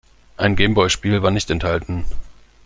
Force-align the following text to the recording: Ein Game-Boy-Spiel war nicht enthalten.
Ein 0.35 0.55
Game-Boy-Spiel 0.55 1.21
war 1.21 1.29
nicht 1.29 1.51
enthalten. 1.51 2.05